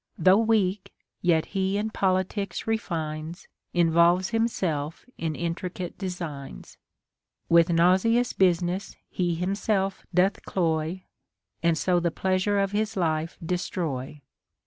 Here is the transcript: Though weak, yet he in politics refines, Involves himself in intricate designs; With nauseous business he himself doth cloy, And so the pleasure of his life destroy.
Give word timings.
Though 0.17 0.39
weak, 0.39 0.91
yet 1.21 1.45
he 1.45 1.77
in 1.77 1.91
politics 1.91 2.65
refines, 2.65 3.47
Involves 3.71 4.29
himself 4.31 5.05
in 5.19 5.35
intricate 5.35 5.95
designs; 5.99 6.79
With 7.49 7.69
nauseous 7.69 8.33
business 8.33 8.95
he 9.11 9.35
himself 9.35 10.03
doth 10.11 10.41
cloy, 10.43 11.03
And 11.61 11.77
so 11.77 11.99
the 11.99 12.09
pleasure 12.09 12.57
of 12.57 12.71
his 12.71 12.97
life 12.97 13.37
destroy. 13.45 14.23